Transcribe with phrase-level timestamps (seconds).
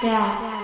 [0.00, 0.59] 对啊，对啊。